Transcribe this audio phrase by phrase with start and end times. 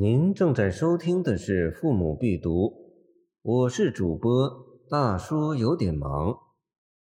[0.00, 2.66] 您正在收听的是《父母必读》，
[3.42, 6.38] 我是主播大叔，有点忙。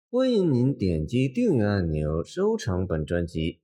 [0.09, 3.59] 欢迎您点击订阅按钮，收藏本专辑。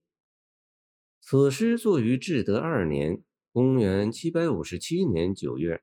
[1.20, 5.81] 此诗作于至德二年（公元757年）九月，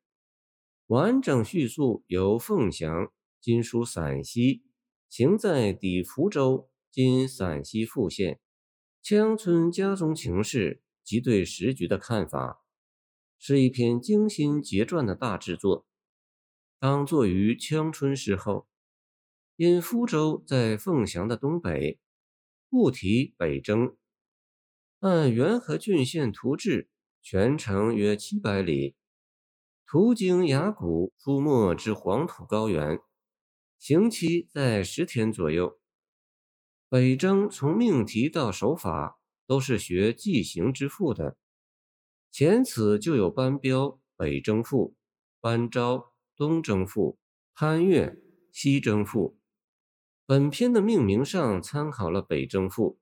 [0.86, 3.10] 完整叙述由凤翔
[3.42, 4.62] （今属陕西）
[5.10, 8.38] 行在抵福州（今陕西富县）
[9.02, 12.60] 乡村家中情事及对时局的看法。
[13.46, 15.84] 是一篇精心结撰的大制作。
[16.78, 18.66] 当作于羌春时候，
[19.56, 22.00] 因福州在凤翔的东北，
[22.70, 23.94] 故题北征。
[25.00, 26.88] 按元和郡县图志，
[27.20, 28.96] 全程约七百里，
[29.86, 32.98] 途经崖谷，出没至黄土高原，
[33.78, 35.78] 行期在十天左右。
[36.88, 41.36] 北征从命题到手法，都是学纪行之赋的。
[42.34, 44.90] 前此就有班彪《北征赋》，
[45.40, 45.98] 班昭
[46.36, 47.12] 《东征赋》，
[47.54, 48.08] 潘岳
[48.50, 49.36] 《西征赋》。
[50.26, 52.98] 本篇的命名上参考了《北征赋》，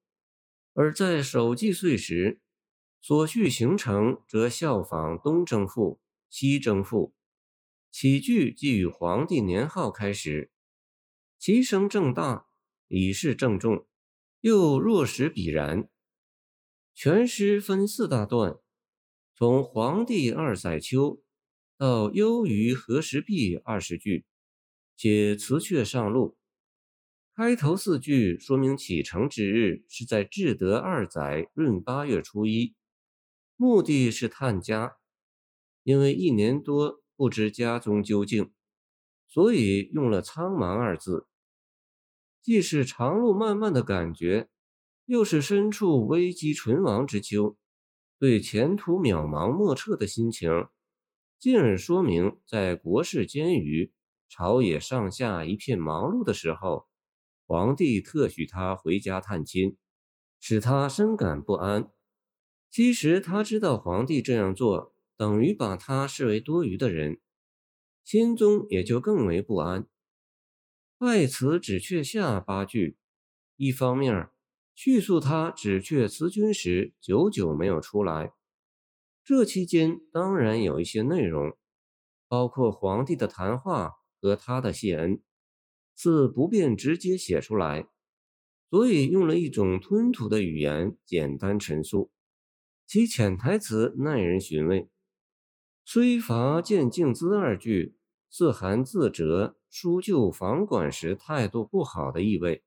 [0.75, 2.43] 而在首记岁时，
[3.01, 5.95] 所叙行程则效仿《东征赋》
[6.29, 7.15] 《西征赋》。
[7.91, 10.51] 起句即与皇帝年号开始，
[11.39, 12.49] 其声正大，
[12.89, 13.87] 以示郑重，
[14.43, 15.89] 又若实比然。
[16.95, 18.59] 全诗分四大段。
[19.43, 21.21] 从黄帝二载秋
[21.77, 24.25] 到忧于何时毕二十句，
[24.97, 26.37] 且辞却上路。
[27.35, 32.77] 开头四句说明启程之日是在至德二载闰八月初一，
[33.57, 34.95] 目的是探家，
[35.83, 38.53] 因为一年多不知家中究竟，
[39.27, 41.27] 所以用了苍茫二字，
[42.41, 44.49] 既是长路漫漫的感觉，
[45.07, 47.59] 又是身处危机存亡之秋。
[48.23, 50.69] 对前途渺茫莫测的心情，
[51.41, 53.93] 进而说明在国事艰余、
[54.29, 56.87] 朝野上下一片忙碌的时候，
[57.49, 59.77] 皇帝特许他回家探亲，
[60.39, 61.91] 使他深感不安。
[62.71, 67.21] 其实他知道皇帝这样做等于把他视为多余的人，
[68.05, 69.89] 心中也就更为不安。
[70.99, 72.97] 外辞只却下八句，
[73.57, 74.29] 一方面。
[74.75, 78.33] 叙述他止却辞君时，久久没有出来。
[79.25, 81.57] 这期间当然有一些内容，
[82.27, 85.23] 包括皇帝的谈话和他的谢恩，
[85.95, 87.87] 似不便直接写出来，
[88.71, 92.11] 所以用了一种吞吐的语言简单陈述。
[92.87, 94.91] 其潜台词耐人寻味，
[95.85, 97.97] 虽乏见敬资二句，
[98.29, 102.65] 似含自责书旧房管时态度不好的意味。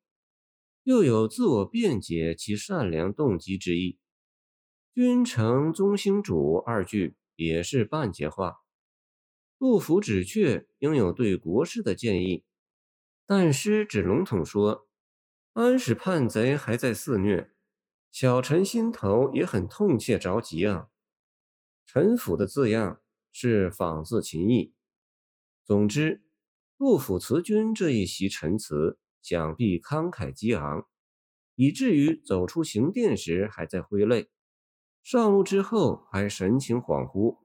[0.86, 3.98] 又有自我辩解其善良动机之意。
[4.94, 8.58] 君臣忠心主二句也是半截话。
[9.58, 12.44] 杜甫只却应有对国事的建议，
[13.26, 14.88] 但诗只笼统说
[15.54, 17.52] ：“安史叛贼还在肆虐，
[18.12, 20.90] 小臣心头也很痛切着急啊。”
[21.88, 24.76] 陈府的字样是仿自秦意。
[25.64, 26.24] 总之，
[26.78, 29.00] 杜甫辞君这一席陈词。
[29.26, 30.88] 想必慷慨激昂，
[31.56, 34.30] 以至于走出行殿时还在挥泪，
[35.02, 37.40] 上路之后还神情恍惚。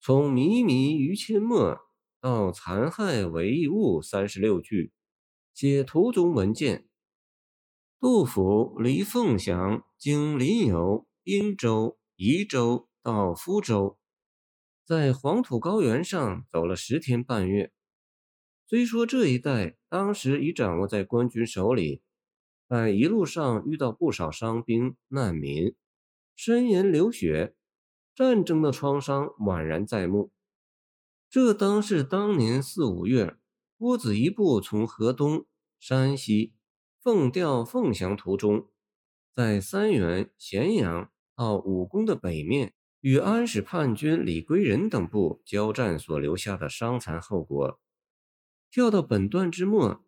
[0.00, 1.78] 从“靡靡于阡陌”
[2.20, 4.92] 到“残害为异物”三十六句，
[5.54, 6.88] 写途中闻见。
[8.00, 13.96] 杜甫离凤翔经临游、滨州、宜州到福州，
[14.84, 17.72] 在黄土高原上走了十天半月。
[18.70, 22.02] 虽说这一带当时已掌握在官军手里，
[22.68, 25.74] 但一路上遇到不少伤兵难民，
[26.36, 27.56] 身颜流血，
[28.14, 30.30] 战争的创伤宛然在目。
[31.28, 33.34] 这当是当年四五月，
[33.76, 35.46] 郭子仪部从河东
[35.80, 36.54] 山西
[37.02, 38.68] 奉调凤翔途中，
[39.34, 47.80] 在三原、咸阳到武功的北面，与安史叛军李归仁等部交战所留下的伤残后果。
[48.70, 50.04] 跳到本段之末，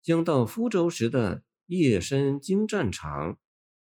[0.00, 3.38] 将到福州时的夜深经战场、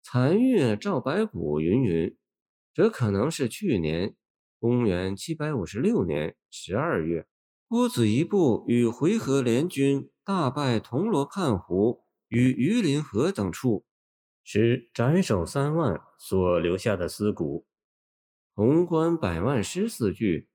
[0.03, 2.17] 残月照白骨云云，
[2.75, 4.17] 这可能是去年
[4.59, 7.29] 公元七百五十六年十二月，
[7.69, 13.87] 郭子仪部与回纥联军大败铜锣畔湖与榆林河等处，
[14.43, 17.67] 时斩首三万所留下的尸骨。
[18.55, 20.49] 潼关百万尸四句。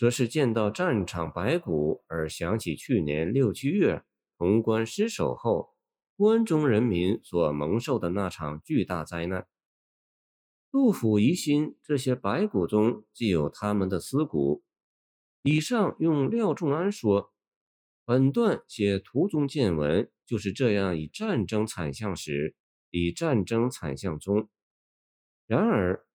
[0.00, 4.02] 则是见到战场白骨而想起去年六七月
[4.38, 5.74] 潼关失守后，
[6.16, 9.46] 关中人民所蒙受的那场巨大灾难。
[10.70, 14.64] 杜甫疑心这些白骨中既有他们的尸骨。
[15.42, 17.34] 以上用廖仲安说，
[18.06, 22.56] 本段写图中见闻就是这样以战争惨象时，
[22.88, 24.48] 以战争惨象中。
[25.46, 26.06] 然而。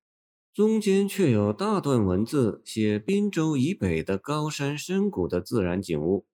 [0.56, 6.26] 中间却有大段文字写滨州以北的高山深谷的自然景物：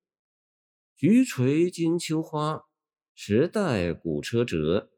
[0.96, 2.66] 菊垂金秋花，
[3.16, 4.92] 时代古车辙，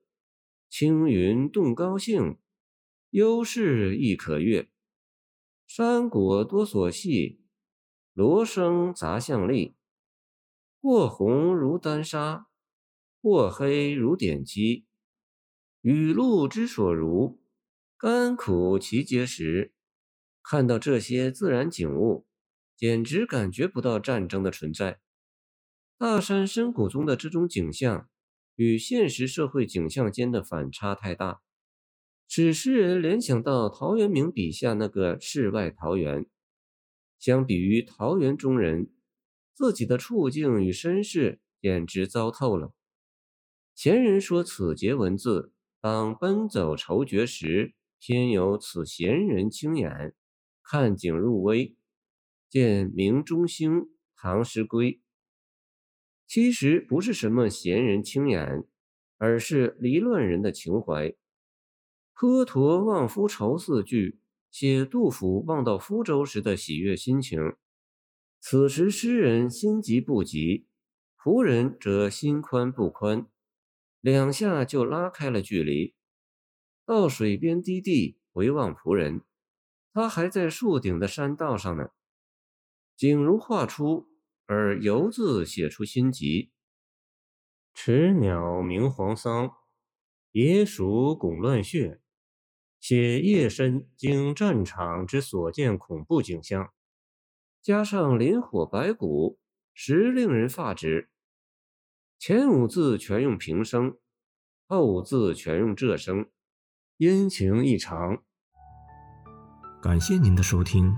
[0.69, 2.37] 青云动高兴，
[3.11, 4.69] 幽室亦可悦。
[5.65, 7.39] 山谷多所系，
[8.11, 9.77] 罗生杂向丽。
[10.81, 12.47] 或红如丹砂，
[13.21, 14.85] 或黑如点漆。
[15.79, 17.41] 雨露之所如。
[18.03, 19.71] 甘苦其结时，
[20.43, 22.27] 看到这些自然景物，
[22.75, 24.99] 简直感觉不到战争的存在。
[25.97, 28.09] 大山深谷中的这种景象，
[28.55, 31.43] 与现实社会景象间的反差太大，
[32.27, 36.25] 使诗人联想到陶渊明笔下那个世外桃源。
[37.17, 38.91] 相比于桃源中人，
[39.53, 42.73] 自己的处境与身世简直糟透了。
[43.73, 47.73] 前人说此节文字，当奔走愁绝时。
[48.05, 50.13] 天有此闲人清眼，
[50.61, 51.77] 看景入微，
[52.49, 55.01] 见明中兴，唐诗归。
[56.27, 58.65] 其实不是什么闲人清眼，
[59.17, 61.15] 而是离乱人的情怀。
[62.13, 64.19] 蹉跎望夫愁四句，
[64.51, 67.55] 写杜甫望到福州时的喜悦心情。
[68.41, 70.67] 此时诗人心急不急，
[71.17, 73.25] 仆人则心宽不宽，
[74.01, 75.95] 两下就拉开了距离。
[76.85, 79.21] 到水边低地回望仆人，
[79.93, 81.89] 他还在树顶的山道上呢。
[82.95, 84.09] 景如画出，
[84.45, 86.51] 而游字写出心急。
[87.73, 89.51] 池鸟鸣黄桑，
[90.31, 91.99] 野鼠拱乱穴。
[92.79, 96.73] 写夜深经战场之所见恐怖景象，
[97.61, 99.39] 加上林火白骨，
[99.73, 101.09] 实令人发指。
[102.19, 103.97] 前五字全用平声，
[104.67, 106.29] 后五字全用仄声。
[107.03, 108.17] 阴晴异常。
[109.81, 110.95] 感谢您的收听，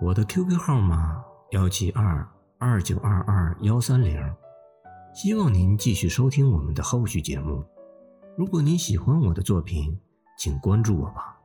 [0.00, 2.26] 我的 QQ 号码幺七二
[2.56, 4.18] 二九二二幺三零，
[5.14, 7.62] 希望您继续收听我们的后续节目。
[8.34, 10.00] 如果您喜欢我的作品，
[10.38, 11.41] 请关注我吧。